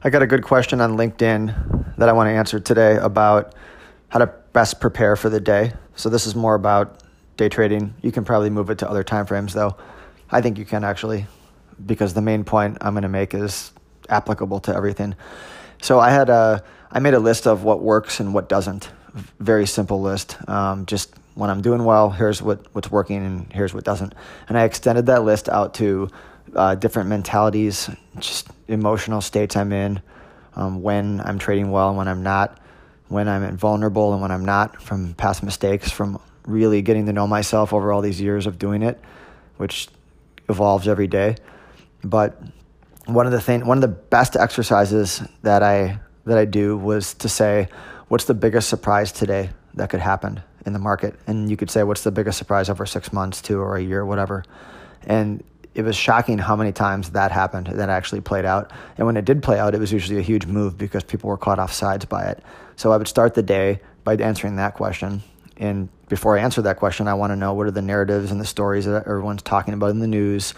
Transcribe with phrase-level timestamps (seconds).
[0.00, 3.56] I got a good question on LinkedIn that I want to answer today about
[4.10, 5.72] how to best prepare for the day.
[5.96, 7.02] So this is more about
[7.36, 7.94] day trading.
[8.00, 9.76] You can probably move it to other time frames though.
[10.30, 11.26] I think you can actually
[11.84, 13.72] because the main point I'm going to make is
[14.08, 15.16] applicable to everything.
[15.82, 16.62] So I had a
[16.92, 18.90] I made a list of what works and what doesn't.
[19.40, 20.36] Very simple list.
[20.48, 24.14] Um, just when I'm doing well, here's what, what's working and here's what doesn't.
[24.48, 26.08] And I extended that list out to
[26.54, 30.00] uh, different mentalities, just emotional states I'm in,
[30.54, 32.60] um, when I'm trading well and when I'm not,
[33.08, 37.26] when I'm vulnerable and when I'm not, from past mistakes, from really getting to know
[37.26, 39.00] myself over all these years of doing it,
[39.56, 39.88] which
[40.48, 41.36] evolves every day.
[42.02, 42.40] But
[43.06, 47.14] one of the thing, one of the best exercises that I that I do was
[47.14, 47.68] to say,
[48.08, 51.14] what's the biggest surprise today that could happen in the market?
[51.26, 54.04] And you could say, what's the biggest surprise over six months, two or a year,
[54.04, 54.44] whatever.
[55.04, 55.42] And
[55.74, 58.72] it was shocking how many times that happened that actually played out.
[58.96, 61.36] And when it did play out, it was usually a huge move because people were
[61.36, 62.42] caught off sides by it.
[62.76, 65.22] So I would start the day by answering that question.
[65.56, 68.40] And before I answer that question, I want to know what are the narratives and
[68.40, 70.52] the stories that everyone's talking about in the news,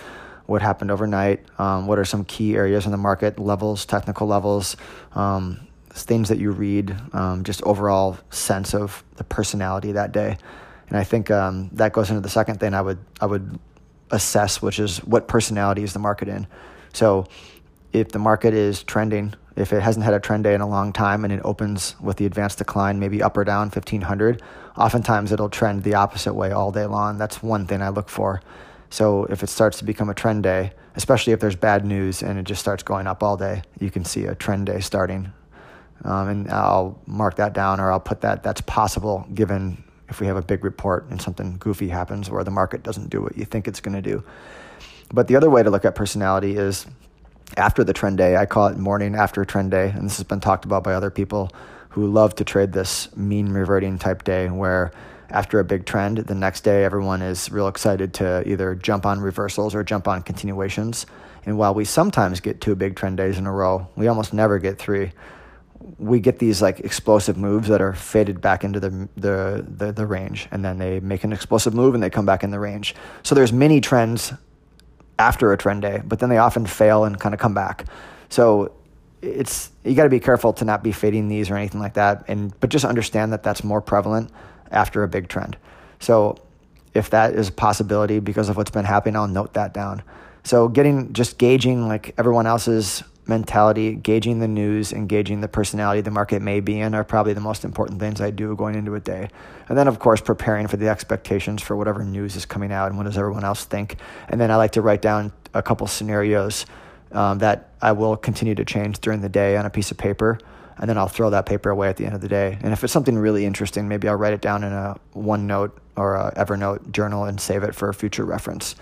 [0.46, 4.76] what happened overnight, um, what are some key areas in the market, levels, technical levels,
[5.12, 10.36] um, things that you read, um, just overall sense of the personality that day.
[10.88, 13.58] And I think um, that goes into the second thing I would I would
[14.10, 16.46] assess, which is what personality is the market in.
[16.92, 17.26] So
[17.92, 20.92] if the market is trending, if it hasn't had a trend day in a long
[20.92, 24.42] time and it opens with the advance decline, maybe up or down 1500,
[24.76, 27.18] oftentimes it'll trend the opposite way all day long.
[27.18, 28.42] That's one thing I look for.
[28.90, 32.38] So if it starts to become a trend day, especially if there's bad news and
[32.38, 35.32] it just starts going up all day, you can see a trend day starting.
[36.04, 40.26] Um, and I'll mark that down or I'll put that that's possible given if we
[40.26, 43.44] have a big report and something goofy happens or the market doesn't do what you
[43.44, 44.22] think it's going to do.
[45.12, 46.86] But the other way to look at personality is
[47.56, 48.36] after the trend day.
[48.36, 51.10] I call it morning after trend day, and this has been talked about by other
[51.10, 51.50] people
[51.90, 54.92] who love to trade this mean reverting type day where
[55.30, 59.20] after a big trend, the next day everyone is real excited to either jump on
[59.20, 61.06] reversals or jump on continuations.
[61.46, 64.58] And while we sometimes get two big trend days in a row, we almost never
[64.58, 65.12] get three
[65.98, 70.06] we get these like explosive moves that are faded back into the, the, the the
[70.06, 72.94] range, and then they make an explosive move and they come back in the range.
[73.22, 74.32] So there's many trends
[75.18, 77.86] after a trend day, but then they often fail and kind of come back.
[78.28, 78.72] So
[79.22, 82.24] it's you got to be careful to not be fading these or anything like that,
[82.28, 84.30] and but just understand that that's more prevalent
[84.70, 85.56] after a big trend.
[85.98, 86.36] So
[86.94, 90.02] if that is a possibility because of what's been happening, I'll note that down.
[90.44, 96.10] So getting just gauging like everyone else's mentality, gauging the news, engaging the personality the
[96.10, 99.00] market may be in are probably the most important things I do going into a
[99.00, 99.28] day.
[99.68, 102.96] And then, of course, preparing for the expectations for whatever news is coming out and
[102.96, 103.96] what does everyone else think.
[104.28, 106.66] And then I like to write down a couple scenarios
[107.12, 110.38] um, that I will continue to change during the day on a piece of paper.
[110.76, 112.58] And then I'll throw that paper away at the end of the day.
[112.62, 116.14] And if it's something really interesting, maybe I'll write it down in a OneNote or
[116.14, 118.76] a Evernote journal and save it for future reference.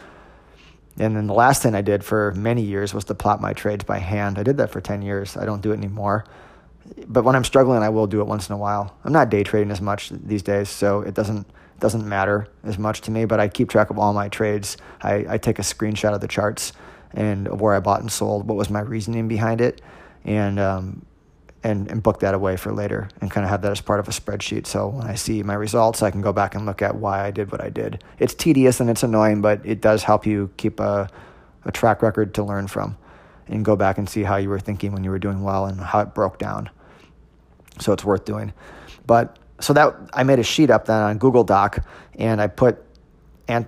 [0.98, 3.84] And then the last thing I did for many years was to plot my trades
[3.84, 4.38] by hand.
[4.38, 5.36] I did that for 10 years.
[5.36, 6.25] I don't do it anymore.
[7.06, 8.97] But when I'm struggling, I will do it once in a while.
[9.04, 11.47] I'm not day trading as much these days, so it doesn't
[11.81, 14.76] doesn't matter as much to me, but I keep track of all my trades.
[15.00, 16.72] I, I take a screenshot of the charts
[17.12, 19.80] and where I bought and sold, what was my reasoning behind it,
[20.25, 21.06] and um,
[21.63, 24.09] and, and book that away for later and kind of have that as part of
[24.09, 24.67] a spreadsheet.
[24.67, 27.31] So when I see my results, I can go back and look at why I
[27.31, 28.05] did what I did.
[28.19, 31.09] It's tedious and it's annoying, but it does help you keep a,
[31.65, 32.97] a track record to learn from
[33.49, 35.81] and go back and see how you were thinking when you were doing well and
[35.81, 36.71] how it broke down.
[37.81, 38.53] So it's worth doing.
[39.07, 42.85] But so that I made a sheet up then on Google Doc and I put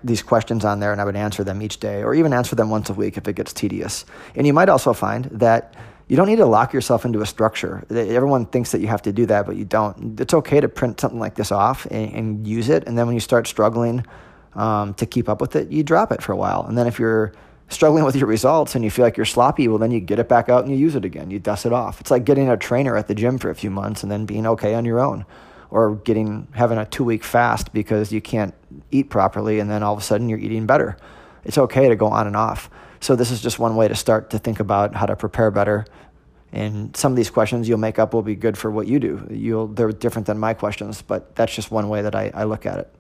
[0.05, 2.69] these questions on there and I would answer them each day or even answer them
[2.71, 4.05] once a week if it gets tedious.
[4.37, 5.75] And you might also find that
[6.11, 7.85] you don't need to lock yourself into a structure.
[7.89, 10.21] Everyone thinks that you have to do that, but you don't.
[10.21, 12.83] It's okay to print something like this off and, and use it.
[12.89, 14.05] And then when you start struggling
[14.55, 16.67] um, to keep up with it, you drop it for a while.
[16.67, 17.33] And then if you're
[17.69, 20.29] struggling with your results and you feel like you're sloppy, well, then you get it
[20.29, 21.31] back out and you use it again.
[21.31, 22.01] You dust it off.
[22.01, 24.49] It's like getting a trainer at the gym for a few months and then being
[24.49, 25.25] okay on your own,
[25.71, 28.53] or getting having a two week fast because you can't
[28.91, 30.97] eat properly, and then all of a sudden you're eating better.
[31.45, 32.69] It's okay to go on and off.
[33.01, 35.87] So this is just one way to start to think about how to prepare better.
[36.53, 39.27] And some of these questions you'll make up will be good for what you do.
[39.31, 42.67] You'll they're different than my questions, but that's just one way that I, I look
[42.67, 43.00] at it.